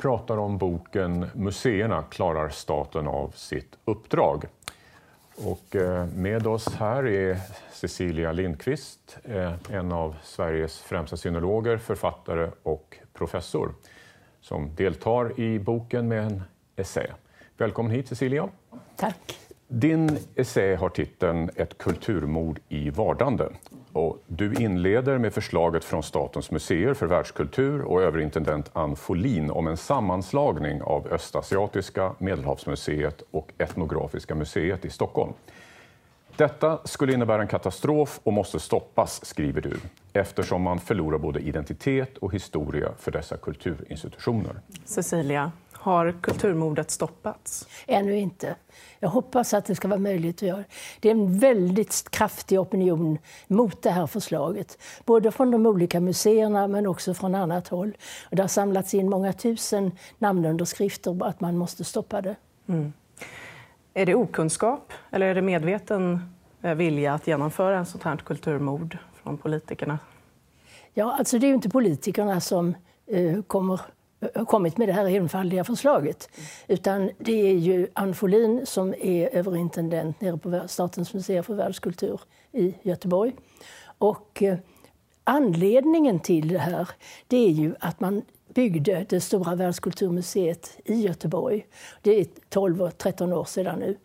Pratar 0.00 0.36
om 0.36 0.58
boken 0.58 1.26
Museerna 1.34 2.02
klarar 2.02 2.48
staten 2.48 3.06
av 3.06 3.32
sitt 3.34 3.78
uppdrag. 3.84 4.44
Och 5.36 5.76
eh, 5.76 6.06
med 6.06 6.46
oss 6.46 6.74
här 6.74 7.06
är 7.06 7.38
Cecilia 7.72 8.32
Lindqvist, 8.32 9.18
eh, 9.24 9.52
en 9.70 9.92
av 9.92 10.16
Sveriges 10.22 10.80
främsta 10.80 11.16
synologer, 11.16 11.76
författare 11.76 12.50
och 12.62 12.98
professor 13.12 13.74
som 14.40 14.74
deltar 14.74 15.40
i 15.40 15.58
boken 15.58 16.08
med 16.08 16.24
en 16.24 16.42
essä. 16.76 17.14
Välkommen 17.56 17.92
hit 17.92 18.08
Cecilia. 18.08 18.48
Tack. 18.96 19.49
Din 19.72 20.18
essä 20.34 20.76
har 20.76 20.88
titeln 20.88 21.50
Ett 21.56 21.78
kulturmord 21.78 22.58
i 22.68 22.90
vardande. 22.90 23.48
Och 23.92 24.22
du 24.26 24.54
inleder 24.54 25.18
med 25.18 25.32
förslaget 25.32 25.84
från 25.84 26.02
Statens 26.02 26.50
museer 26.50 26.94
för 26.94 27.06
världskultur 27.06 27.80
och 27.80 28.02
överintendent 28.02 28.70
Ann 28.72 28.96
Folin 28.96 29.50
om 29.50 29.66
en 29.66 29.76
sammanslagning 29.76 30.82
av 30.82 31.06
Östasiatiska, 31.06 32.12
Medelhavsmuseet 32.18 33.22
och 33.30 33.52
Etnografiska 33.58 34.34
museet 34.34 34.84
i 34.84 34.90
Stockholm. 34.90 35.32
Detta 36.36 36.78
skulle 36.84 37.12
innebära 37.12 37.42
en 37.42 37.48
katastrof 37.48 38.20
och 38.22 38.32
måste 38.32 38.60
stoppas, 38.60 39.24
skriver 39.24 39.60
du, 39.60 39.76
eftersom 40.12 40.62
man 40.62 40.78
förlorar 40.78 41.18
både 41.18 41.40
identitet 41.40 42.18
och 42.18 42.34
historia 42.34 42.92
för 42.98 43.10
dessa 43.10 43.36
kulturinstitutioner. 43.36 44.60
Cecilia, 44.84 45.52
har 45.80 46.14
kulturmordet 46.22 46.90
stoppats? 46.90 47.68
Ännu 47.86 48.18
inte. 48.18 48.56
Jag 48.98 49.08
hoppas 49.08 49.54
att 49.54 49.64
det 49.64 49.74
ska 49.74 49.88
vara 49.88 50.00
möjligt 50.00 50.36
att 50.36 50.48
göra. 50.48 50.64
Det 51.00 51.08
är 51.08 51.12
en 51.12 51.38
väldigt 51.38 52.10
kraftig 52.10 52.60
opinion 52.60 53.18
mot 53.46 53.82
det 53.82 53.90
här 53.90 54.06
förslaget. 54.06 54.78
Både 55.04 55.30
från 55.30 55.50
de 55.50 55.66
olika 55.66 56.00
museerna 56.00 56.68
men 56.68 56.86
också 56.86 57.14
från 57.14 57.34
annat 57.34 57.68
håll. 57.68 57.96
Och 58.30 58.36
det 58.36 58.42
har 58.42 58.48
samlats 58.48 58.94
in 58.94 59.10
många 59.10 59.32
tusen 59.32 59.92
namnunderskrifter 60.18 61.18
på 61.18 61.24
att 61.24 61.40
man 61.40 61.56
måste 61.56 61.84
stoppa 61.84 62.22
det. 62.22 62.36
Mm. 62.68 62.92
Är 63.94 64.06
det 64.06 64.14
okunskap 64.14 64.92
eller 65.10 65.26
är 65.26 65.34
det 65.34 65.42
medveten 65.42 66.34
eh, 66.62 66.74
vilja 66.74 67.14
att 67.14 67.26
genomföra 67.26 67.78
en 67.78 67.86
sånt 67.86 68.04
här 68.04 68.16
kulturmord 68.16 68.98
från 69.22 69.38
politikerna? 69.38 69.98
Ja, 70.94 71.16
alltså 71.18 71.38
det 71.38 71.46
är 71.46 71.48
ju 71.48 71.54
inte 71.54 71.70
politikerna 71.70 72.40
som 72.40 72.74
eh, 73.06 73.42
kommer 73.42 73.80
kommit 74.46 74.78
med 74.78 74.88
det 74.88 74.92
här 74.92 75.06
enfaldiga 75.06 75.64
förslaget. 75.64 76.28
Utan 76.68 77.10
det 77.18 77.50
är 77.50 77.54
ju 77.54 77.88
Ann 77.92 78.14
Folin 78.14 78.66
som 78.66 78.94
är 78.94 79.34
överintendent 79.34 80.20
nere 80.20 80.38
på 80.38 80.68
Statens 80.68 81.14
museer 81.14 81.42
för 81.42 81.54
världskultur 81.54 82.20
i 82.52 82.74
Göteborg. 82.82 83.32
Och 83.98 84.42
eh, 84.42 84.58
anledningen 85.24 86.20
till 86.20 86.48
det 86.48 86.58
här 86.58 86.88
det 87.26 87.36
är 87.36 87.50
ju 87.50 87.74
att 87.80 88.00
man 88.00 88.22
byggde 88.54 89.06
det 89.08 89.20
stora 89.20 89.54
världskulturmuseet 89.54 90.78
i 90.84 90.94
Göteborg. 90.94 91.66
Det 92.02 92.20
är 92.20 92.26
12 92.48 92.90
13 92.90 93.32
år 93.32 93.44
sedan 93.44 93.78
nu. 93.78 93.96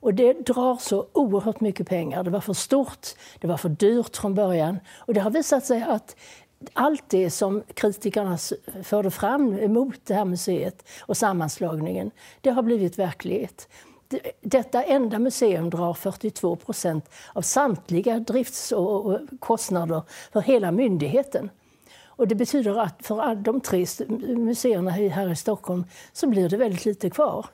Och 0.00 0.14
det 0.14 0.32
drar 0.32 0.76
så 0.76 1.06
oerhört 1.12 1.60
mycket 1.60 1.88
pengar. 1.88 2.22
Det 2.22 2.30
var 2.30 2.40
för 2.40 2.52
stort, 2.52 3.08
det 3.40 3.46
var 3.46 3.56
för 3.56 3.68
dyrt 3.68 4.16
från 4.16 4.34
början. 4.34 4.78
Och 4.96 5.14
det 5.14 5.20
har 5.20 5.30
visat 5.30 5.64
sig 5.64 5.82
att 5.82 6.16
allt 6.72 7.04
det 7.08 7.30
som 7.30 7.62
kritikerna 7.74 8.38
förde 8.82 9.10
fram 9.10 9.58
emot 9.58 10.00
det 10.04 10.14
här 10.14 10.24
museet 10.24 10.88
och 11.00 11.16
sammanslagningen, 11.16 12.10
det 12.40 12.50
har 12.50 12.62
blivit 12.62 12.98
verklighet. 12.98 13.68
Detta 14.40 14.82
enda 14.82 15.18
museum 15.18 15.70
drar 15.70 15.94
42 15.94 16.56
procent 16.56 17.10
av 17.32 17.42
samtliga 17.42 18.20
driftskostnader 18.20 20.02
för 20.32 20.40
hela 20.40 20.72
myndigheten. 20.72 21.50
Och 22.04 22.28
det 22.28 22.34
betyder 22.34 22.78
att 22.78 23.06
för 23.06 23.34
de 23.34 23.60
tre 23.60 23.86
museerna 24.36 24.90
här 24.90 25.30
i 25.30 25.36
Stockholm 25.36 25.84
så 26.12 26.26
blir 26.26 26.48
det 26.48 26.56
väldigt 26.56 26.84
lite 26.84 27.10
kvar. 27.10 27.46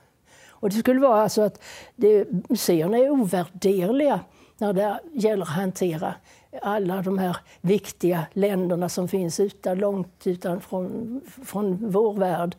Och 0.49 0.69
det 0.69 0.75
skulle 0.75 0.99
vara 0.99 1.21
alltså 1.21 1.41
att 1.41 1.63
det, 1.95 2.27
museerna 2.49 2.97
är 2.97 3.09
ovärderliga 3.09 4.19
när 4.57 4.73
det 4.73 4.99
gäller 5.13 5.43
att 5.43 5.49
hantera 5.49 6.15
alla 6.61 7.01
de 7.01 7.17
här 7.17 7.37
viktiga 7.61 8.25
länderna 8.33 8.89
som 8.89 9.07
finns 9.07 9.39
utan, 9.39 9.77
långt 9.77 10.27
utanför 10.27 10.89
från 11.45 11.91
vår 11.91 12.13
värld. 12.13 12.55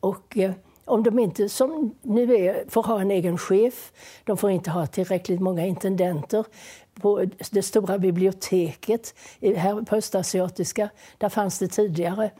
Och, 0.00 0.38
eh, 0.38 0.52
om 0.84 1.02
de 1.02 1.18
inte, 1.18 1.48
som 1.48 1.94
nu 2.02 2.34
är, 2.34 2.64
får 2.68 2.82
ha 2.82 3.00
en 3.00 3.10
egen 3.10 3.38
chef, 3.38 3.92
de 4.24 4.36
får 4.36 4.50
inte 4.50 4.70
ha 4.70 4.86
tillräckligt 4.86 5.40
många 5.40 5.66
intendenter. 5.66 6.44
På 7.00 7.24
det 7.50 7.62
stora 7.62 7.98
biblioteket 7.98 9.14
här 9.40 9.82
på 9.82 9.96
Östasiatiska, 9.96 10.88
där 11.18 11.28
fanns 11.28 11.58
det 11.58 11.68
tidigare 11.68 12.30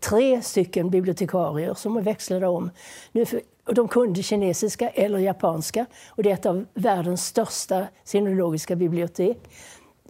tre 0.00 0.42
stycken 0.42 0.90
bibliotekarier 0.90 1.74
som 1.74 2.02
växlade 2.02 2.46
om. 2.46 2.70
Nu, 3.12 3.24
och 3.66 3.74
de 3.74 3.88
kunde 3.88 4.22
kinesiska 4.22 4.88
eller 4.88 5.18
japanska. 5.18 5.86
Och 6.08 6.22
det 6.22 6.30
är 6.30 6.34
ett 6.34 6.46
av 6.46 6.64
världens 6.74 7.26
största 7.26 7.86
sinologiska 8.04 8.76
bibliotek 8.76 9.38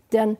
den 0.08 0.36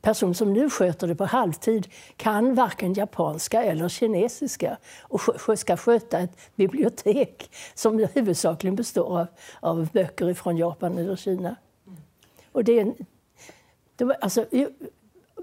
person 0.00 0.34
som 0.34 0.52
nu 0.52 0.70
sköter 0.70 1.06
det 1.06 1.14
på 1.14 1.24
halvtid 1.24 1.88
kan 2.16 2.54
varken 2.54 2.94
japanska 2.94 3.62
eller 3.62 3.88
kinesiska 3.88 4.76
och 5.02 5.58
ska 5.58 5.76
sköta 5.76 6.18
ett 6.18 6.38
bibliotek 6.56 7.50
som 7.74 8.08
huvudsakligen 8.14 8.76
består 8.76 9.18
av, 9.20 9.26
av 9.60 9.88
böcker 9.92 10.34
från 10.34 10.56
Japan 10.56 10.98
eller 10.98 11.16
Kina. 11.16 11.56
Och 12.52 12.64
det, 12.64 12.80
är, 12.80 12.94
det, 13.96 14.14
alltså, 14.20 14.46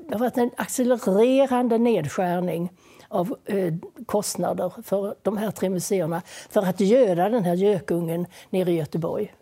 det 0.09 0.15
har 0.15 0.19
varit 0.19 0.37
en 0.37 0.51
accelererande 0.57 1.77
nedskärning 1.77 2.71
av 3.07 3.35
eh, 3.45 3.73
kostnader 4.05 4.73
för 4.83 5.15
de 5.21 5.37
här 5.37 5.51
tre 5.51 5.69
museerna 5.69 6.21
för 6.49 6.61
att 6.61 6.79
göda 6.79 7.29
den 7.29 7.43
här 7.43 7.53
gökungen 7.55 8.25
nere 8.49 8.71
i 8.71 8.75
Göteborg. 8.75 9.33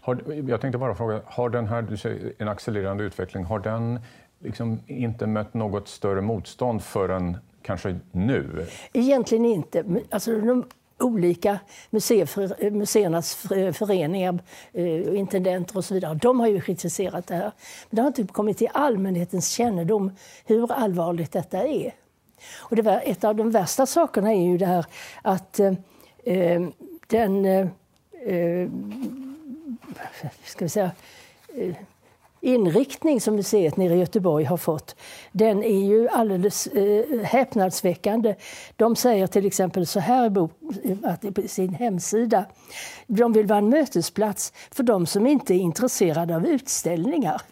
Har, 0.00 0.22
jag 0.48 0.60
tänkte 0.60 0.78
bara 0.78 0.94
fråga, 0.94 1.20
har 1.26 1.50
den 1.50 1.66
här 1.66 1.82
du 1.82 1.96
säger, 1.96 2.32
en 2.38 2.48
accelererande 2.48 3.04
utveckling, 3.04 3.44
har 3.44 3.58
den 3.58 4.00
liksom 4.38 4.80
inte 4.86 5.26
mött 5.26 5.54
något 5.54 5.88
större 5.88 6.20
motstånd 6.20 6.82
förrän 6.82 7.36
kanske 7.62 7.98
nu? 8.12 8.66
Egentligen 8.92 9.44
inte. 9.44 9.84
Alltså, 10.10 10.40
de 10.40 10.64
olika 10.98 11.58
museer, 11.90 12.70
museernas 12.70 13.34
föreningar, 13.72 14.38
eh, 14.72 15.18
intendenter 15.18 15.76
och 15.76 15.84
så 15.84 15.94
vidare, 15.94 16.14
de 16.14 16.40
har 16.40 16.46
ju 16.46 16.60
kritiserat 16.60 17.26
det 17.26 17.34
här. 17.34 17.52
Men 17.90 17.96
det 17.96 18.02
har 18.02 18.06
inte 18.06 18.26
kommit 18.26 18.58
till 18.58 18.68
allmänhetens 18.72 19.48
kännedom 19.48 20.12
hur 20.44 20.72
allvarligt 20.72 21.32
detta 21.32 21.58
är. 21.58 21.94
Och 22.56 22.76
det 22.76 22.82
var, 22.82 23.02
ett 23.04 23.24
av 23.24 23.36
de 23.36 23.50
värsta 23.50 23.86
sakerna 23.86 24.32
är 24.32 24.46
ju 24.46 24.58
det 24.58 24.66
här 24.66 24.86
att 25.22 25.60
eh, 25.60 25.72
eh 26.24 26.62
den 27.06 27.44
eh, 27.44 27.68
eh 28.26 28.68
ska 30.44 30.64
vi 30.64 30.68
säga, 30.68 30.90
eh, 31.54 31.74
inriktning 32.46 33.20
som 33.20 33.36
museet 33.36 33.76
nere 33.76 33.94
i 33.94 33.98
Göteborg 33.98 34.44
har 34.44 34.56
fått, 34.56 34.96
den 35.32 35.62
är 35.62 35.84
ju 35.84 36.08
alldeles 36.08 36.66
eh, 36.66 37.20
häpnadsväckande. 37.22 38.34
De 38.76 38.96
säger 38.96 39.26
till 39.26 39.46
exempel 39.46 39.86
så 39.86 40.00
här 40.00 40.30
på 40.30 41.48
sin 41.48 41.74
hemsida. 41.74 42.44
De 43.06 43.32
vill 43.32 43.46
vara 43.46 43.58
en 43.58 43.68
mötesplats 43.68 44.52
för 44.70 44.82
de 44.82 45.06
som 45.06 45.26
inte 45.26 45.54
är 45.54 45.58
intresserade 45.58 46.36
av 46.36 46.46
utställningar. 46.46 47.42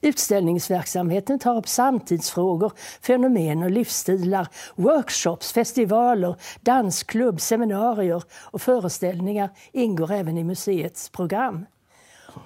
Utställningsverksamheten 0.00 1.38
tar 1.38 1.56
upp 1.56 1.68
samtidsfrågor, 1.68 2.72
fenomen 3.02 3.62
och 3.62 3.70
livsstilar, 3.70 4.48
workshops, 4.74 5.52
festivaler, 5.52 6.36
dansklubb, 6.60 7.40
seminarier 7.40 8.22
och 8.30 8.62
föreställningar 8.62 9.50
ingår 9.72 10.12
även 10.12 10.38
i 10.38 10.44
museets 10.44 11.08
program. 11.08 11.66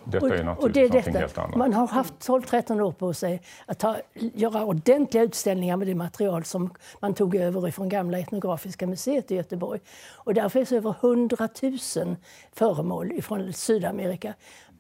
Detta 0.05 0.27
är 0.27 0.45
naturligtvis 0.45 0.65
och 0.65 0.71
det 0.71 0.81
är 0.81 0.89
detta. 0.89 1.19
helt 1.19 1.39
annat. 1.39 1.57
Man 1.57 1.73
har 1.73 1.87
haft 1.87 2.15
12-13 2.15 2.81
år 2.81 2.93
på 2.93 3.15
sig 3.15 3.43
att 3.67 3.79
ta, 3.79 3.97
göra 4.15 4.65
ordentliga 4.65 5.23
utställningar 5.23 5.77
med 5.77 5.87
det 5.87 5.95
material 5.95 6.45
som 6.45 6.75
man 7.01 7.15
tog 7.15 7.35
över 7.35 7.71
från 7.71 7.89
gamla 7.89 8.19
etnografiska 8.19 8.87
museet 8.87 9.31
i 9.31 9.35
Göteborg. 9.35 9.81
Och 10.13 10.35
där 10.35 10.49
finns 10.49 10.73
över 10.73 10.95
100 11.01 11.49
000 11.97 12.17
föremål 12.53 13.23
från 13.23 13.53
Sydamerika. 13.53 14.35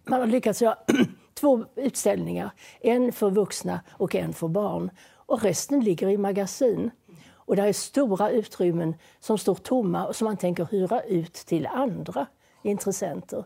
Man 0.04 0.20
har 0.20 0.26
lyckats 0.26 0.62
göra 0.62 0.76
två 1.34 1.64
utställningar, 1.76 2.50
en 2.80 3.12
för 3.12 3.30
vuxna 3.30 3.80
och 3.90 4.14
en 4.14 4.32
för 4.32 4.48
barn. 4.48 4.90
Och 5.26 5.42
resten 5.42 5.80
ligger 5.80 6.08
i 6.08 6.16
magasin. 6.16 6.90
Och 7.46 7.56
det 7.56 7.62
är 7.62 7.72
stora 7.72 8.30
utrymmen 8.30 8.94
som 9.20 9.38
står 9.38 9.54
tomma 9.54 10.06
och 10.06 10.16
som 10.16 10.24
man 10.24 10.36
tänker 10.36 10.68
hyra 10.70 11.02
ut 11.02 11.34
till 11.34 11.66
andra 11.66 12.26
intressenter. 12.62 13.44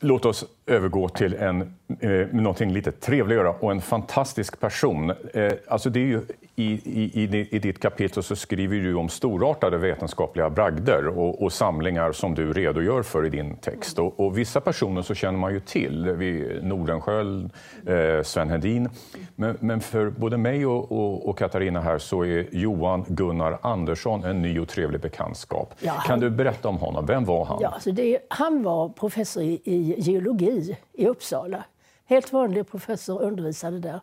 Låt 0.00 0.24
oss 0.24 0.44
övergå 0.66 1.08
till 1.08 1.34
en, 1.34 1.74
eh, 2.00 2.26
någonting 2.32 2.72
lite 2.72 2.92
trevligare 2.92 3.48
och 3.48 3.70
en 3.70 3.80
fantastisk 3.80 4.60
person. 4.60 5.10
Eh, 5.34 5.52
alltså 5.68 5.90
det 5.90 6.00
är 6.00 6.06
ju, 6.06 6.20
i, 6.56 6.64
i, 6.64 7.48
I 7.50 7.58
ditt 7.58 7.80
kapitel 7.80 8.22
så 8.22 8.36
skriver 8.36 8.76
du 8.76 8.94
om 8.94 9.08
storartade 9.08 9.78
vetenskapliga 9.78 10.50
bragder 10.50 11.06
och, 11.06 11.42
och 11.42 11.52
samlingar 11.52 12.12
som 12.12 12.34
du 12.34 12.52
redogör 12.52 13.02
för 13.02 13.26
i 13.26 13.30
din 13.30 13.56
text. 13.56 13.98
Och, 13.98 14.20
och, 14.20 14.38
vissa 14.38 14.60
personer 14.60 15.02
så 15.02 15.14
känner 15.14 15.38
man 15.38 15.52
ju 15.52 15.60
till, 15.60 16.10
vid 16.10 16.64
Nordenskiöld, 16.64 17.50
eh, 17.86 18.22
Sven 18.22 18.50
Hedin. 18.50 18.88
Men, 19.36 19.56
men, 19.60 19.80
för 19.80 20.10
både 20.10 20.36
mig 20.36 20.66
och, 20.66 20.92
och, 20.92 21.28
och, 21.28 21.38
Katarina 21.38 21.80
här 21.80 21.98
så 21.98 22.24
är 22.24 22.46
Johan 22.52 23.04
Gunnar 23.08 23.58
Andersson 23.62 24.24
en 24.24 24.42
ny 24.42 24.58
och 24.58 24.68
trevlig 24.68 25.00
bekantskap. 25.00 25.74
Ja, 25.80 25.92
han, 25.92 26.06
kan 26.06 26.20
du 26.20 26.30
berätta 26.30 26.68
om 26.68 26.76
honom? 26.76 27.06
Vem 27.06 27.24
var 27.24 27.44
han? 27.44 27.58
Ja, 27.60 27.68
alltså 27.68 27.92
det, 27.92 28.18
han 28.28 28.62
var 28.62 28.88
professor 28.88 29.42
i, 29.42 29.60
i 29.64 29.94
geologi 29.98 30.61
i 30.92 31.06
Uppsala. 31.06 31.64
Helt 32.04 32.32
vanlig 32.32 32.66
professor, 32.66 33.22
undervisade 33.22 33.78
där. 33.78 34.00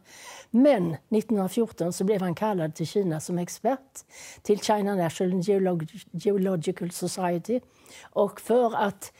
Men 0.49 0.93
1914 0.93 1.93
så 1.93 2.03
blev 2.03 2.21
han 2.21 2.35
kallad 2.35 2.75
till 2.75 2.87
Kina 2.87 3.19
som 3.19 3.37
expert 3.37 3.99
till 4.41 4.59
China 4.59 4.95
National 4.95 5.41
Geolog 5.41 5.87
Geological 6.11 6.91
Society 6.91 7.59
och 8.03 8.41
för 8.41 8.75
att 8.75 9.13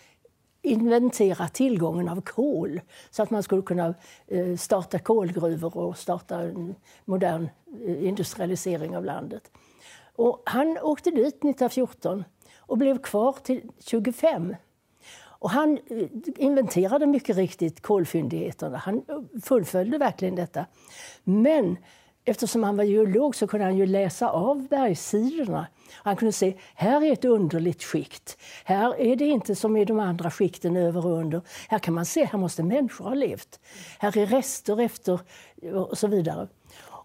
inventera 0.62 1.48
tillgången 1.48 2.10
av 2.10 2.22
kol 2.22 2.82
så 3.10 3.24
att 3.24 3.30
man 3.30 3.44
skulle 3.44 3.62
kunna 3.62 3.94
eh, 4.28 4.56
starta 4.56 5.00
kolgruvor 5.00 5.78
och 5.78 5.98
starta 5.98 6.42
en 6.42 6.76
modern 7.06 7.50
eh, 7.86 8.08
industrialisering 8.08 8.98
av 8.98 9.06
landet. 9.06 9.52
Och 10.16 10.44
han 10.46 10.78
åkte 10.82 11.12
dit 11.12 11.36
1914 11.36 12.24
och 12.58 12.78
blev 12.78 13.02
kvar 13.02 13.36
till 13.44 13.62
25 13.80 14.56
och 15.40 15.50
han 15.50 15.78
eh, 15.88 16.08
inventerade 16.38 17.06
mycket 17.06 17.36
riktigt 17.36 17.82
kolfyndigheterna. 17.82 18.78
Han 18.78 18.96
eh, 18.96 19.42
fullföljde 19.44 19.98
verkligen 19.98 20.36
detta. 20.36 20.66
Men 21.24 21.78
eftersom 22.26 22.64
han 22.64 22.78
var 22.78 22.84
geolog 22.84 23.36
så 23.36 23.48
kunde 23.48 23.66
han 23.66 23.78
ju 23.78 23.86
läsa 23.86 24.30
av 24.30 24.68
bergssidorna. 24.68 25.68
Han 25.92 26.16
kunde 26.16 26.32
se 26.32 26.54
här 26.76 27.04
är 27.04 27.14
ett 27.14 27.26
underligt 27.26 27.84
skikt. 27.84 28.38
Här 28.64 29.02
är 29.02 29.16
det 29.16 29.26
inte 29.26 29.56
som 29.56 29.78
i 29.78 29.86
de 29.86 30.00
andra 30.00 30.32
skikten 30.32 30.78
över 30.78 31.06
och 31.06 31.18
under. 31.18 31.42
Här 31.68 31.80
kan 31.80 31.94
man 31.94 32.06
se 32.06 32.26
här 32.26 32.40
måste 32.40 32.64
människor 32.64 33.06
ha 33.06 33.14
levt. 33.14 33.60
Här 34.00 34.18
är 34.18 34.26
rester 34.26 34.82
efter 34.82 35.20
eh, 35.62 35.74
och 35.74 35.98
så 35.98 36.08
vidare. 36.08 36.48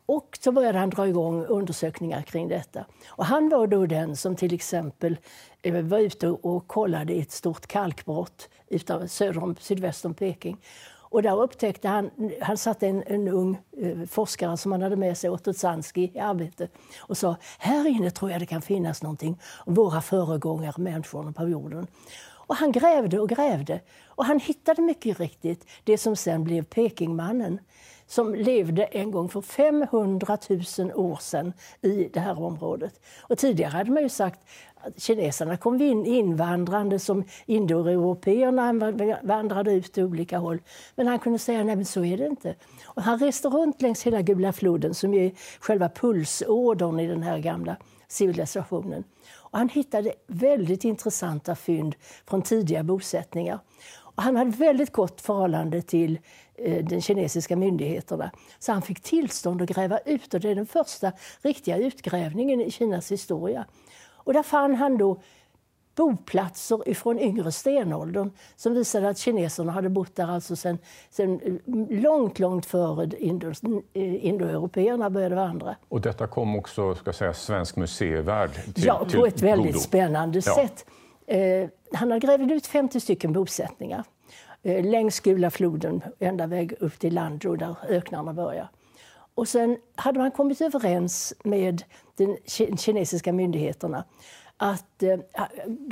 Och 0.06 0.38
så 0.40 0.52
började 0.52 0.78
han 0.78 0.90
dra 0.90 1.08
igång 1.08 1.44
undersökningar 1.44 2.22
kring 2.22 2.48
detta. 2.48 2.84
Och 3.08 3.24
han 3.24 3.48
var 3.48 3.66
då 3.66 3.86
den 3.86 4.16
som 4.16 4.36
till 4.36 4.54
exempel 4.54 5.16
eh, 5.62 5.84
var 5.84 5.98
ute 5.98 6.28
och 6.28 6.68
kollade 6.68 7.12
i 7.12 7.20
ett 7.20 7.32
stort 7.32 7.66
kalkbrott 7.66 8.48
söder 9.08 9.42
om, 9.42 9.56
sydväst 9.60 10.04
om 10.04 10.14
Peking. 10.14 10.56
Och 11.14 11.22
där 11.22 11.42
upptäckte 11.42 11.88
han, 11.88 12.10
han 12.40 12.56
satte 12.56 12.88
en, 12.88 13.02
en 13.06 13.28
ung 13.28 13.58
eh, 13.76 14.06
forskare 14.06 14.56
som 14.56 14.72
han 14.72 14.82
hade 14.82 14.96
med 14.96 15.18
sig, 15.18 15.30
Otto 15.30 15.52
Zanski, 15.52 16.10
i 16.14 16.18
arbete 16.18 16.68
och 16.98 17.16
sa 17.16 17.36
här 17.58 17.88
inne 17.88 18.10
tror 18.10 18.30
jag 18.30 18.40
det 18.40 18.46
kan 18.46 18.62
finnas 18.62 19.02
någonting 19.02 19.40
om 19.56 19.74
våra 19.74 20.00
föregångare, 20.00 20.82
människorna 20.82 21.32
på 21.32 21.48
jorden. 21.48 21.86
Och 22.46 22.56
han 22.56 22.72
grävde 22.72 23.20
och 23.20 23.28
grävde 23.28 23.80
och 24.06 24.24
han 24.24 24.40
hittade 24.40 24.82
mycket 24.82 25.20
riktigt 25.20 25.66
det 25.84 25.98
som 25.98 26.16
sen 26.16 26.44
blev 26.44 26.64
Pekingmannen 26.64 27.58
som 28.06 28.34
levde 28.34 28.84
en 28.84 29.10
gång 29.10 29.28
för 29.28 29.40
500 29.40 30.38
000 30.78 30.92
år 30.94 31.16
sedan 31.20 31.52
i 31.82 32.08
det 32.12 32.20
här 32.20 32.42
området. 32.42 33.00
Och 33.20 33.38
tidigare 33.38 33.70
hade 33.70 33.90
man 33.90 34.02
ju 34.02 34.08
sagt 34.08 34.40
att 34.74 35.02
kineserna 35.02 35.56
kom 35.56 35.82
in 35.82 36.06
invandrande 36.06 36.98
som 36.98 37.24
indoeuropeerna 37.46 38.72
vandrade 39.22 39.72
ut 39.72 39.92
till 39.92 40.04
olika 40.04 40.38
håll. 40.38 40.60
Men 40.96 41.06
han 41.06 41.18
kunde 41.18 41.38
säga 41.38 41.64
nej 41.64 41.76
men 41.76 41.84
så 41.84 42.04
är 42.04 42.16
det 42.16 42.26
inte. 42.26 42.54
Och 42.84 43.02
han 43.02 43.18
reste 43.18 43.48
runt 43.48 43.82
längs 43.82 44.02
hela 44.02 44.22
Gula 44.22 44.52
floden 44.52 44.94
som 44.94 45.14
är 45.14 45.32
själva 45.60 45.88
pulsådern 45.88 47.00
i 47.00 47.06
den 47.06 47.22
här 47.22 47.38
gamla 47.38 47.76
civilisationen. 48.08 49.04
Och 49.34 49.58
han 49.58 49.68
hittade 49.68 50.12
väldigt 50.26 50.84
intressanta 50.84 51.54
fynd 51.54 51.94
från 52.26 52.42
tidiga 52.42 52.82
bosättningar. 52.82 53.58
Och 54.16 54.22
han 54.22 54.36
hade 54.36 54.50
väldigt 54.50 54.92
gott 54.92 55.20
förhållande 55.20 55.82
till 55.82 56.18
de 56.82 57.00
kinesiska 57.00 57.56
myndigheterna. 57.56 58.30
Så 58.58 58.72
han 58.72 58.82
fick 58.82 59.00
tillstånd 59.00 59.62
att 59.62 59.68
gräva 59.68 59.98
ut 59.98 60.34
och 60.34 60.40
det 60.40 60.50
är 60.50 60.54
den 60.54 60.66
första 60.66 61.12
riktiga 61.42 61.76
utgrävningen 61.76 62.60
i 62.60 62.70
Kinas 62.70 63.12
historia. 63.12 63.64
Och 64.24 64.32
där 64.32 64.42
fann 64.42 64.74
han 64.74 64.98
då 64.98 65.20
boplatser 65.94 66.94
från 66.94 67.18
yngre 67.18 67.52
stenåldern 67.52 68.30
som 68.56 68.74
visade 68.74 69.08
att 69.08 69.18
kineserna 69.18 69.72
hade 69.72 69.88
bott 69.88 70.16
där 70.16 70.26
alltså 70.26 70.56
sen, 70.56 70.78
sen 71.10 71.40
eh, 71.40 72.00
långt, 72.00 72.38
långt 72.38 72.66
före 72.66 73.10
indo, 73.18 73.50
eh, 73.92 74.26
indoeuropeerna 74.26 75.10
började 75.10 75.34
vandra. 75.34 75.76
Och 75.88 76.00
detta 76.00 76.26
kom 76.26 76.56
också 76.56 76.94
ska 76.94 77.12
säga, 77.12 77.34
svensk 77.34 77.76
museivärld 77.76 78.50
till 78.74 78.84
Ja, 78.84 79.06
på 79.14 79.26
ett 79.26 79.42
väldigt 79.42 79.72
godo. 79.72 79.78
spännande 79.84 80.40
ja. 80.44 80.54
sätt. 80.54 80.86
Eh, 81.26 81.68
han 81.92 82.10
har 82.10 82.18
grävt 82.18 82.50
ut 82.50 82.66
50 82.66 83.00
stycken 83.00 83.32
bosättningar 83.32 83.98
eh, 83.98 84.04
Eh, 84.64 84.84
längs 84.84 85.20
Gula 85.20 85.50
floden 85.50 86.02
ända 86.18 86.46
väg 86.46 86.74
upp 86.80 86.98
till 86.98 87.14
Landro 87.14 87.56
där 87.56 87.76
öknarna 87.88 88.32
börjar. 88.32 88.68
Och 89.34 89.48
sen 89.48 89.78
hade 89.94 90.18
man 90.18 90.30
kommit 90.30 90.60
överens 90.60 91.34
med 91.44 91.82
de 92.16 92.38
kinesiska 92.76 93.32
myndigheterna 93.32 94.04
att 94.56 95.02
eh, 95.02 95.18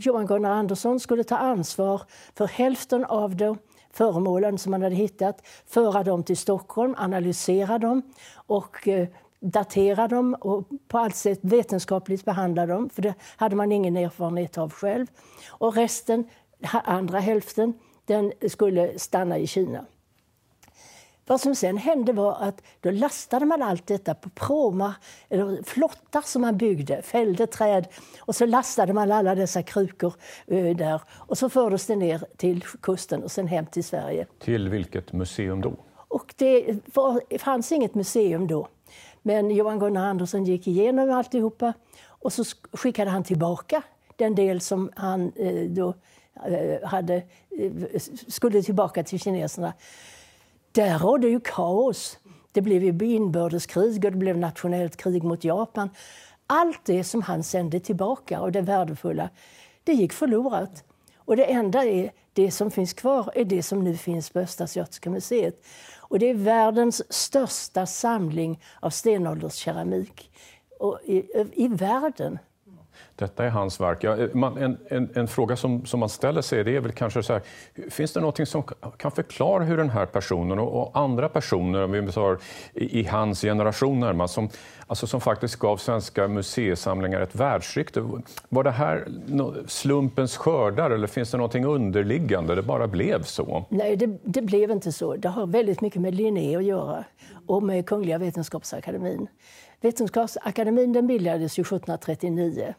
Johan 0.00 0.26
Gunnar 0.26 0.50
Andersson 0.50 1.00
skulle 1.00 1.24
ta 1.24 1.36
ansvar 1.36 2.02
för 2.34 2.46
hälften 2.46 3.04
av 3.04 3.36
de 3.36 3.58
föremålen 3.92 4.58
som 4.58 4.70
man 4.70 4.82
hade 4.82 4.94
hittat, 4.94 5.46
föra 5.66 6.02
dem 6.02 6.22
till 6.22 6.36
Stockholm, 6.36 6.94
analysera 6.98 7.78
dem 7.78 8.02
och 8.34 8.88
eh, 8.88 9.08
datera 9.40 10.08
dem 10.08 10.34
och 10.34 10.69
på 10.88 10.98
allt 10.98 11.16
sätt 11.16 11.38
vetenskapligt 11.42 12.24
behandla 12.24 12.66
dem, 12.66 12.90
för 12.90 13.02
det 13.02 13.14
hade 13.36 13.56
man 13.56 13.72
ingen 13.72 13.96
erfarenhet 13.96 14.58
av 14.58 14.72
själv. 14.72 15.06
Och 15.48 15.74
resten, 15.74 16.24
andra 16.84 17.19
hälften, 17.19 17.74
den 18.06 18.32
skulle 18.49 18.99
stanna 18.99 19.38
i 19.38 19.46
Kina. 19.46 19.84
Vad 21.26 21.40
som 21.40 21.54
sen 21.54 21.76
hände 21.76 22.12
var 22.12 22.37
att 22.40 22.62
då 22.81 22.90
lastade 22.90 23.46
man 23.46 23.62
allt 23.62 23.87
detta 23.87 24.14
på 24.14 24.31
pråmar, 24.31 24.94
eller 25.28 25.62
flottar 25.62 26.20
som 26.20 26.43
man 26.43 26.56
byggde, 26.56 27.02
fällde 27.02 27.46
träd 27.46 27.87
och 28.20 28.34
så 28.34 28.46
lastade 28.46 28.93
man 28.93 29.12
alla 29.12 29.34
dessa 29.34 29.62
krukor 29.62 30.14
uh, 30.52 30.76
där 30.76 31.00
och 31.10 31.38
så 31.38 31.49
fördes 31.49 31.87
det 31.87 31.96
ner 31.96 32.25
till 32.37 32.62
kusten 32.62 33.22
och 33.22 33.31
sen 33.31 33.46
hem 33.46 33.67
till 33.67 33.84
Sverige. 33.84 34.27
Till 34.38 34.69
vilket 34.69 35.12
museum 35.12 35.60
då? 35.60 35.74
Och 36.08 36.34
det 36.36 36.79
var, 36.94 37.38
fanns 37.38 37.72
inget 37.72 37.94
museum 37.94 38.46
då. 38.46 38.69
Men 39.22 39.50
Johan 39.50 39.79
Gunnar 39.79 40.06
Andersson 40.06 40.44
gick 40.44 40.67
igenom 40.67 41.10
alltihopa 41.10 41.72
och 42.06 42.32
så 42.32 42.44
skickade 42.72 43.10
han 43.10 43.24
tillbaka 43.24 43.82
den 44.17 44.34
del 44.34 44.60
som 44.60 44.91
han 44.96 45.32
eh, 45.36 45.70
då 45.70 45.88
eh, 45.88 45.94
Eh, 46.34 46.89
hade, 46.89 47.15
eh, 47.58 48.01
skulle 48.29 48.62
tillbaka 48.62 49.05
till 49.05 49.20
kineserna. 49.20 49.72
Där 50.72 50.98
rådde 50.98 51.29
ju 51.29 51.41
kaos. 51.41 52.19
Det 52.53 52.60
blev 52.60 52.84
ju 52.84 53.15
inbördeskrig 53.15 54.05
och 54.05 54.10
det 54.12 54.19
blev 54.19 54.39
nationellt 54.39 54.96
krig 54.96 55.24
mot 55.24 55.44
Japan. 55.44 55.91
Allt 56.46 56.81
det 56.84 57.05
som 57.05 57.22
han 57.22 57.43
sände 57.43 57.81
tillbaka 57.81 58.41
och 58.41 58.53
det 58.53 58.60
värdefulla, 58.60 59.31
det 59.84 59.93
gick 59.93 60.12
förlorat. 60.12 60.84
Och 61.17 61.36
det 61.36 61.44
enda 61.44 61.84
är, 61.84 62.12
det 62.32 62.51
som 62.51 62.70
finns 62.70 62.93
kvar 62.93 63.31
är 63.34 63.44
det 63.44 63.62
som 63.62 63.84
nu 63.84 63.96
finns 63.96 64.31
på 64.31 64.39
Östasiatiska 64.39 65.10
museet. 65.10 65.65
Och 65.98 66.19
det 66.19 66.27
är 66.27 66.34
världens 66.34 67.12
största 67.15 67.86
samling 67.86 68.62
av 68.81 68.91
stenålderskeramik 68.91 70.31
i, 71.05 71.24
i 71.53 71.69
världen. 71.69 72.39
Detta 73.22 73.44
är 73.44 73.50
hans 73.50 73.81
verk. 73.81 74.05
Ja, 74.05 74.17
man, 74.32 74.56
en, 74.58 74.79
en, 74.88 75.10
en, 75.14 75.29
fråga 75.29 75.56
som, 75.56 75.86
som 75.86 76.00
man 76.00 76.08
ställer 76.08 76.43
sig 76.43 76.64
det 76.64 76.76
är 76.76 76.81
väl 76.81 76.93
kanske 76.93 77.22
så 77.22 77.32
här, 77.32 77.43
finns 77.91 78.12
det 78.12 78.20
något 78.20 78.48
som 78.48 78.62
kan 78.96 79.10
förklara 79.10 79.64
hur 79.64 79.76
den 79.76 79.91
här 79.91 80.06
personen 80.06 80.58
och, 80.58 80.82
och 80.82 81.00
andra 81.00 81.29
personer, 81.29 81.84
om 81.84 81.93
vi 81.93 82.12
tar 82.12 82.38
i, 82.74 83.00
i, 83.00 83.05
hans 83.05 83.41
generation 83.41 84.00
närmast, 84.00 84.34
som, 84.34 84.48
alltså 84.86 85.06
som 85.06 85.20
faktiskt 85.20 85.56
gav 85.56 85.76
svenska 85.76 86.29
museisamlingar 86.29 87.20
ett 87.20 87.34
världsrykte. 87.34 88.05
Var 88.48 88.64
det 88.64 88.70
här 88.70 89.08
slumpens 89.67 90.36
skördar 90.36 90.91
eller 90.91 91.06
finns 91.06 91.31
det 91.31 91.38
något 91.38 91.55
underliggande? 91.55 92.55
Det 92.55 92.62
bara 92.62 92.86
blev 92.86 93.22
så? 93.22 93.64
Nej, 93.69 93.96
det, 93.96 94.19
det 94.22 94.43
blev 94.43 94.70
inte 94.70 94.93
så. 94.93 95.17
Det 95.17 95.29
har 95.29 95.46
väldigt 95.46 95.81
mycket 95.81 96.02
med 96.02 96.14
Linné 96.14 96.56
att 96.56 96.64
göra 96.64 97.05
och 97.46 97.62
med 97.62 97.86
Kungliga 97.86 98.19
vetenskapsakademien. 98.19 99.26
Vetenskapsakademien 99.81 100.93
den 100.93 101.06
bildades 101.06 101.52
1739 101.52 102.74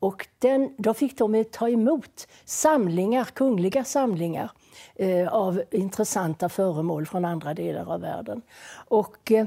och 0.00 0.28
den, 0.38 0.74
då 0.76 0.94
fick 0.94 1.18
de 1.18 1.44
ta 1.44 1.68
emot 1.68 2.28
samlingar, 2.44 3.24
kungliga 3.24 3.84
samlingar 3.84 4.50
eh, 4.94 5.28
av 5.28 5.62
intressanta 5.70 6.48
föremål 6.48 7.06
från 7.06 7.24
andra 7.24 7.54
delar 7.54 7.92
av 7.94 8.00
världen. 8.00 8.42
Och, 8.88 9.32
eh, 9.32 9.46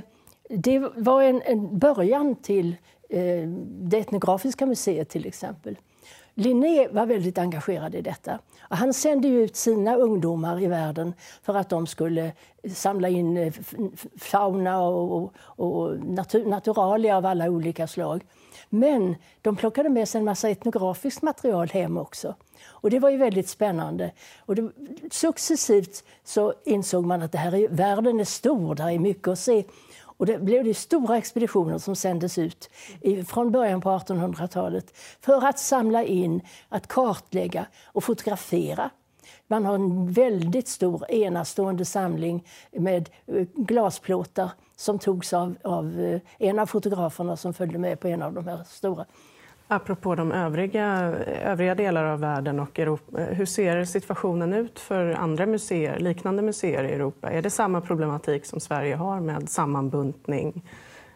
det 0.49 0.79
var 0.79 1.23
en, 1.23 1.41
en 1.45 1.79
början 1.79 2.35
till 2.35 2.75
eh, 3.09 3.47
det 3.67 3.97
etnografiska 3.97 4.65
museet 4.65 5.09
till 5.09 5.25
exempel. 5.25 5.77
Linné 6.35 6.87
var 6.87 7.05
väldigt 7.05 7.37
engagerad 7.37 7.95
i 7.95 8.01
detta. 8.01 8.39
Och 8.61 8.77
han 8.77 8.93
sände 8.93 9.27
ut 9.27 9.55
sina 9.55 9.95
ungdomar 9.95 10.63
i 10.63 10.67
världen 10.67 11.13
för 11.41 11.55
att 11.55 11.69
de 11.69 11.87
skulle 11.87 12.31
samla 12.73 13.09
in 13.09 13.37
eh, 13.37 13.53
fauna 14.17 14.81
och, 14.81 15.11
och, 15.17 15.33
och 15.55 15.99
natur, 15.99 16.45
naturalia 16.45 17.17
av 17.17 17.25
alla 17.25 17.49
olika 17.49 17.87
slag. 17.87 18.23
Men 18.73 19.15
de 19.41 19.55
plockade 19.55 19.89
med 19.89 20.09
sig 20.09 20.19
en 20.19 20.25
massa 20.25 20.49
etnografiskt 20.49 21.21
material 21.21 21.69
hem 21.69 21.97
också. 21.97 22.35
Och 22.65 22.89
det 22.89 22.99
var 22.99 23.09
ju 23.09 23.17
väldigt 23.17 23.49
spännande. 23.49 24.11
Och 24.39 24.55
det, 24.55 24.71
successivt 25.11 26.03
så 26.23 26.53
insåg 26.65 27.05
man 27.05 27.21
att 27.21 27.31
det 27.31 27.37
här 27.37 27.55
är, 27.55 27.67
världen 27.67 28.19
är 28.19 28.25
stor, 28.25 28.75
där 28.75 28.89
är 28.89 28.99
mycket 28.99 29.27
att 29.27 29.39
se. 29.39 29.63
Och 30.01 30.25
det 30.25 30.37
blev 30.37 30.63
det 30.63 30.73
stora 30.73 31.17
expeditioner 31.17 31.77
som 31.77 31.95
sändes 31.95 32.37
ut 32.37 32.69
från 33.27 33.51
början 33.51 33.81
på 33.81 33.89
1800-talet 33.89 34.97
för 35.21 35.45
att 35.45 35.59
samla 35.59 36.03
in, 36.03 36.41
att 36.69 36.87
kartlägga 36.87 37.65
och 37.85 38.03
fotografera. 38.03 38.89
Man 39.47 39.65
har 39.65 39.75
en 39.75 40.11
väldigt 40.11 40.67
stor 40.67 41.11
enastående 41.11 41.85
samling 41.85 42.47
med 42.71 43.09
eh, 43.25 43.47
glasplåtar 43.55 44.51
som 44.75 44.99
togs 44.99 45.33
av, 45.33 45.55
av 45.63 45.99
eh, 45.99 46.21
en 46.37 46.59
av 46.59 46.65
fotograferna 46.65 47.37
som 47.37 47.53
följde 47.53 47.77
med 47.77 47.99
på 47.99 48.07
en 48.07 48.21
av 48.21 48.33
de 48.33 48.47
här 48.47 48.63
stora. 48.63 49.05
Apropå 49.67 50.15
de 50.15 50.31
övriga, 50.31 50.85
övriga 51.43 51.75
delar 51.75 52.03
av 52.05 52.19
världen 52.19 52.59
och 52.59 52.79
Europa, 52.79 53.17
hur 53.17 53.45
ser 53.45 53.85
situationen 53.85 54.53
ut 54.53 54.79
för 54.79 55.11
andra 55.11 55.45
museer, 55.45 55.99
liknande 55.99 56.41
museer 56.41 56.83
i 56.83 56.91
Europa? 56.91 57.31
Är 57.31 57.41
det 57.41 57.49
samma 57.49 57.81
problematik 57.81 58.45
som 58.45 58.59
Sverige 58.59 58.95
har 58.95 59.19
med 59.19 59.49
sammanbuntning? 59.49 60.63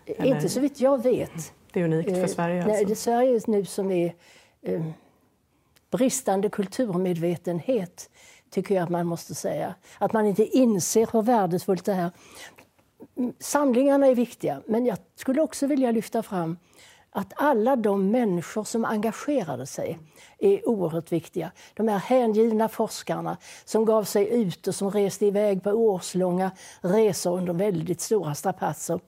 Eller? 0.05 0.35
Inte 0.35 0.49
så 0.49 0.59
vitt 0.59 0.79
jag 0.79 1.03
vet. 1.03 1.53
Det 1.73 1.79
är 1.79 1.83
unikt 1.83 2.09
för 2.09 2.21
eh, 2.21 2.25
Sverige? 2.27 2.57
Alltså. 2.57 2.73
Nej, 2.73 2.85
det 2.85 2.93
är 2.93 2.95
Sverige 2.95 3.41
nu 3.47 3.65
som 3.65 3.91
är 3.91 4.13
eh, 4.61 4.81
bristande 5.91 6.50
kulturmedvetenhet, 6.50 8.10
tycker 8.50 8.75
jag 8.75 8.84
att 8.84 8.89
man 8.89 9.08
måste 9.08 9.36
säga. 9.36 9.75
Att 9.98 10.13
man 10.13 10.25
inte 10.25 10.46
inser 10.46 11.10
hur 11.12 11.22
värdefullt 11.22 11.86
det 11.86 11.94
är. 11.94 12.12
Samlingarna 13.39 14.08
är 14.08 14.15
viktiga, 14.15 14.62
men 14.65 14.86
jag 14.86 14.98
skulle 15.15 15.41
också 15.41 15.67
vilja 15.67 15.91
lyfta 15.91 16.24
fram 16.24 16.58
att 17.10 17.34
alla 17.36 17.75
de 17.75 18.12
människor 18.12 18.63
som 18.63 18.86
engagerade 18.86 19.65
sig 19.65 20.00
är 20.39 20.70
oerhört 20.70 21.12
viktiga. 21.12 21.51
De 21.74 21.88
här 21.88 21.98
hängivna 21.98 22.70
forskarna 22.70 23.38
som 23.65 23.86
gav 23.86 24.03
sig 24.03 24.29
ut 24.29 24.67
och 24.67 24.75
som 24.75 24.91
reste 24.91 25.25
iväg 25.25 25.63
på 25.63 25.72
årslånga 25.72 26.51
resor 26.82 27.38
under 27.38 27.53
väldigt 27.53 28.01
stora 28.01 28.36
strapatser 28.36 29.00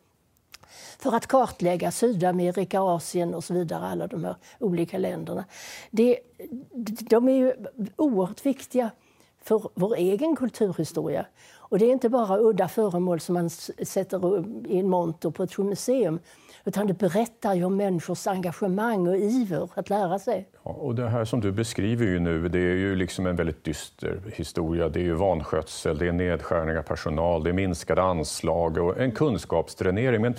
för 0.99 1.15
att 1.15 1.27
kartlägga 1.27 1.91
Sydamerika, 1.91 2.81
Asien 2.81 3.33
och 3.33 3.43
så 3.43 3.53
vidare, 3.53 3.85
alla 3.85 4.07
de 4.07 4.23
här 4.23 4.35
olika 4.59 4.97
länderna. 4.97 5.45
Det, 5.91 6.19
de 7.09 7.27
är 7.29 7.33
ju 7.33 7.53
oerhört 7.95 8.45
viktiga 8.45 8.89
för 9.41 9.69
vår 9.74 9.96
egen 9.96 10.36
kulturhistoria. 10.36 11.25
Och 11.58 11.79
det 11.79 11.86
är 11.86 11.91
inte 11.91 12.10
bara 12.10 12.39
udda 12.39 12.67
föremål 12.67 13.19
som 13.19 13.34
man 13.34 13.50
sätter 13.50 14.46
i 14.67 14.79
en 14.79 14.89
monter 14.89 15.29
på 15.29 15.43
ett 15.43 15.58
museum 15.58 16.19
utan 16.65 16.88
det 16.88 16.93
berättar 16.93 17.53
ju 17.53 17.63
om 17.63 17.77
människors 17.77 18.27
engagemang 18.27 19.08
och 19.08 19.17
iver 19.17 19.69
att 19.74 19.89
lära 19.89 20.19
sig. 20.19 20.48
Ja, 20.63 20.72
och 20.72 20.96
det 20.96 21.10
här 21.10 21.25
som 21.25 21.41
du 21.41 21.51
beskriver 21.51 22.05
ju 22.05 22.19
nu, 22.19 22.50
det 22.50 22.60
är 22.60 22.75
ju 22.75 22.96
liksom 22.96 23.25
en 23.25 23.36
väldigt 23.36 23.63
dyster 23.63 24.22
historia. 24.34 24.89
Det 24.89 25.00
är 25.00 25.03
ju 25.03 25.13
vanskötsel, 25.13 25.98
det 25.98 26.08
är 26.08 26.12
nedskärning 26.12 26.77
av 26.77 26.81
personal, 26.81 27.43
det 27.43 27.50
är 27.50 27.53
minskade 27.53 28.01
anslag 28.01 28.77
och 28.77 29.00
en 29.00 29.12
kunskapsdränering. 29.12 30.22
Men 30.22 30.36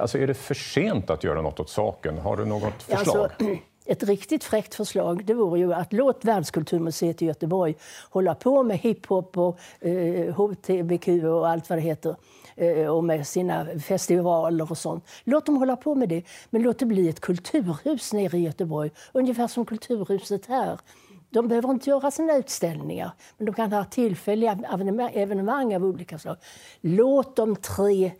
alltså, 0.00 0.18
är 0.18 0.26
det 0.26 0.34
för 0.34 0.54
sent 0.54 1.10
att 1.10 1.24
göra 1.24 1.42
något 1.42 1.60
åt 1.60 1.70
saken? 1.70 2.18
Har 2.18 2.36
du 2.36 2.44
något 2.44 2.82
förslag? 2.82 3.30
Alltså, 3.40 3.44
ett 3.86 4.02
riktigt 4.02 4.44
fräckt 4.44 4.74
förslag 4.74 5.24
det 5.24 5.34
vore 5.34 5.58
ju 5.58 5.74
att 5.74 5.92
låt 5.92 6.24
Världskulturmuseet 6.24 7.22
i 7.22 7.26
Göteborg 7.26 7.74
hålla 8.10 8.34
på 8.34 8.62
med 8.62 8.78
hiphop 8.78 9.38
och 9.38 9.58
eh, 9.80 10.34
HTBQ 10.34 11.08
och 11.24 11.48
allt 11.48 11.68
vad 11.68 11.78
det 11.78 11.82
heter 11.82 12.16
Eh, 12.56 12.86
och 12.86 13.04
med 13.04 13.26
sina 13.26 13.66
festivaler 13.80 14.70
och 14.70 14.78
sånt. 14.78 15.08
Låt 15.24 15.46
dem 15.46 15.56
hålla 15.56 15.76
på 15.76 15.94
med 15.94 16.08
det, 16.08 16.22
men 16.50 16.62
låt 16.62 16.78
det 16.78 16.86
bli 16.86 17.08
ett 17.08 17.20
kulturhus 17.20 18.12
nere 18.12 18.38
i 18.38 18.42
Göteborg, 18.42 18.90
ungefär 19.12 19.46
som 19.46 19.66
Kulturhuset 19.66 20.46
här. 20.46 20.80
De 21.30 21.48
behöver 21.48 21.70
inte 21.70 21.90
göra 21.90 22.10
sina 22.10 22.36
utställningar, 22.36 23.10
men 23.38 23.46
de 23.46 23.54
kan 23.54 23.72
ha 23.72 23.84
tillfälliga 23.84 24.58
evenemang 25.12 25.76
av 25.76 25.84
olika 25.84 26.18
slag. 26.18 26.36
Låt 26.80 27.36
de 27.36 27.56
tre 27.56 28.12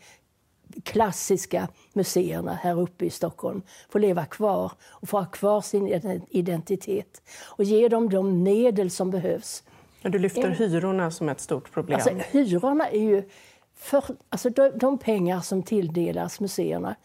klassiska 0.85 1.69
museerna 1.93 2.55
här 2.55 2.81
uppe 2.81 3.05
i 3.05 3.11
Stockholm 3.11 3.63
få 3.89 3.99
leva 3.99 4.25
kvar 4.25 4.73
och 4.87 5.09
få 5.09 5.19
ha 5.19 5.27
kvar 5.27 5.61
sin 5.61 5.89
identitet 6.31 7.23
och 7.45 7.65
ge 7.65 7.89
dem 7.89 8.09
de 8.09 8.43
medel 8.43 8.91
som 8.91 9.11
behövs. 9.11 9.63
Du 10.03 10.19
lyfter 10.19 10.51
hyrorna 10.51 11.11
som 11.11 11.29
ett 11.29 11.41
stort 11.41 11.73
problem. 11.73 11.95
Alltså, 11.95 12.11
hyrorna 12.39 12.89
är 12.89 13.01
ju 13.01 13.23
för, 13.75 14.05
alltså 14.29 14.51
de, 14.51 14.73
de 14.79 14.99
pengar 14.99 15.41
som 15.41 15.63
tilldelas 15.63 16.41
museerna 16.41 16.97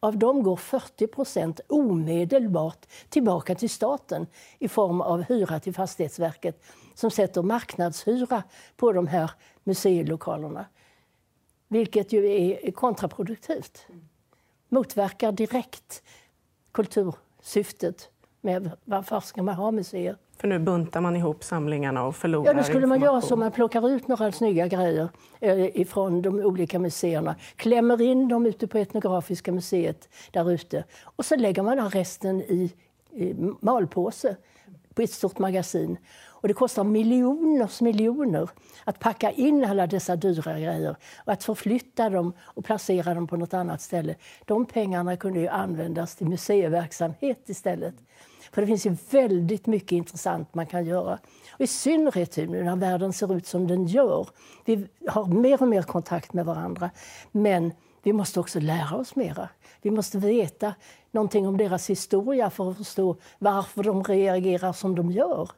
av 0.00 0.18
dem 0.18 0.42
går 0.42 0.56
40 0.56 1.06
procent 1.06 1.60
omedelbart 1.68 2.86
tillbaka 3.08 3.54
till 3.54 3.70
staten 3.70 4.26
i 4.58 4.68
form 4.68 5.00
av 5.00 5.22
hyra 5.22 5.60
till 5.60 5.74
Fastighetsverket 5.74 6.62
som 6.94 7.10
sätter 7.10 7.42
marknadshyra 7.42 8.42
på 8.76 8.92
de 8.92 9.06
här 9.06 9.30
museilokalerna. 9.64 10.66
Vilket 11.68 12.12
ju 12.12 12.26
är 12.26 12.70
kontraproduktivt. 12.70 13.86
Motverkar 14.68 15.32
direkt 15.32 16.02
kultursyftet 16.72 18.10
med 18.40 18.70
varför 18.84 19.20
ska 19.20 19.42
man 19.42 19.54
ha 19.54 19.70
museer. 19.70 20.16
För 20.36 20.48
nu 20.48 20.58
buntar 20.58 21.00
man 21.00 21.16
ihop 21.16 21.44
samlingarna 21.44 22.04
och 22.04 22.16
förlorar 22.16 22.46
Ja, 22.46 22.52
då 22.52 22.62
skulle 22.62 22.86
man 22.86 23.00
göra 23.00 23.20
så. 23.20 23.36
Man 23.36 23.52
plockar 23.52 23.88
ut 23.88 24.08
några 24.08 24.32
snygga 24.32 24.66
grejer 24.66 25.08
eh, 25.40 25.80
ifrån 25.80 26.22
de 26.22 26.40
olika 26.40 26.78
museerna, 26.78 27.36
klämmer 27.56 28.02
in 28.02 28.28
dem 28.28 28.46
ute 28.46 28.66
på 28.66 28.78
Etnografiska 28.78 29.52
museet 29.52 30.08
där 30.30 30.50
ute 30.50 30.84
och 31.02 31.24
så 31.24 31.36
lägger 31.36 31.62
man 31.62 31.90
resten 31.90 32.42
i, 32.42 32.72
i 33.10 33.34
malpåse 33.60 34.36
på 34.94 35.02
ett 35.02 35.10
stort 35.10 35.38
magasin. 35.38 35.98
Och 36.40 36.48
det 36.48 36.54
kostar 36.54 36.84
miljoners 36.84 37.80
miljoner 37.80 38.48
att 38.84 38.98
packa 38.98 39.30
in 39.30 39.64
alla 39.64 39.86
dessa 39.86 40.16
dyra 40.16 40.60
grejer 40.60 40.96
och 41.24 41.32
att 41.32 41.44
förflytta 41.44 42.10
dem 42.10 42.32
och 42.40 42.64
placera 42.64 43.14
dem 43.14 43.26
på 43.26 43.36
något 43.36 43.54
annat 43.54 43.82
ställe. 43.82 44.14
De 44.44 44.66
pengarna 44.66 45.16
kunde 45.16 45.40
ju 45.40 45.48
användas 45.48 46.16
till 46.16 46.26
museiverksamhet 46.26 47.48
istället. 47.48 47.94
För 48.52 48.60
det 48.60 48.66
finns 48.66 48.86
ju 48.86 48.96
väldigt 49.10 49.66
mycket 49.66 49.92
intressant 49.92 50.54
man 50.54 50.66
kan 50.66 50.86
göra. 50.86 51.18
Och 51.52 51.60
I 51.60 51.66
synnerhet 51.66 52.36
nu 52.36 52.64
när 52.64 52.76
världen 52.76 53.12
ser 53.12 53.36
ut 53.36 53.46
som 53.46 53.66
den 53.66 53.86
gör. 53.86 54.28
Vi 54.64 54.86
har 55.08 55.26
mer 55.26 55.62
och 55.62 55.68
mer 55.68 55.82
kontakt 55.82 56.32
med 56.32 56.44
varandra. 56.44 56.90
Men 57.32 57.72
vi 58.02 58.12
måste 58.12 58.40
också 58.40 58.60
lära 58.60 58.96
oss 58.96 59.16
mera. 59.16 59.48
Vi 59.82 59.90
måste 59.90 60.18
veta 60.18 60.74
någonting 61.10 61.48
om 61.48 61.56
deras 61.56 61.90
historia 61.90 62.50
för 62.50 62.70
att 62.70 62.76
förstå 62.76 63.16
varför 63.38 63.82
de 63.82 64.04
reagerar 64.04 64.72
som 64.72 64.94
de 64.94 65.10
gör. 65.10 65.50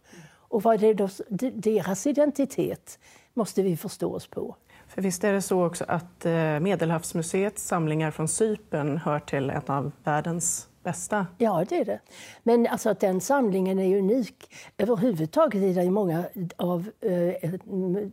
Och 0.51 0.63
vad 0.63 0.83
är 0.83 0.95
det 1.29 1.51
deras 1.51 2.07
identitet 2.07 2.99
måste 3.35 3.63
vi 3.63 3.77
förstå 3.77 4.15
oss 4.15 4.27
på. 4.27 4.57
För 4.89 5.03
visst 5.03 5.25
är 5.25 5.33
det 5.33 5.43
så 5.43 5.67
också 5.67 5.85
att 5.89 6.27
eh, 6.27 6.61
Medelhavsmuseets 6.61 7.67
samlingar 7.67 8.11
från 8.11 8.29
Cypern 8.29 8.99
hör 8.99 9.21
till 9.21 9.51
en 9.51 9.63
av 9.67 9.93
världens 10.05 10.69
bästa. 10.83 11.27
Ja, 11.39 11.65
det 11.69 11.79
är 11.79 11.85
det. 11.85 12.01
Men 12.43 12.67
alltså 12.67 12.91
att 12.91 13.01
den 13.01 13.21
samlingen 13.21 13.79
är 13.79 13.99
unik. 13.99 14.55
Överhuvudtaget 14.79 15.63
är 15.63 15.75
det 15.85 15.91
många 15.91 16.25
av 16.57 16.91
eh, 17.01 17.51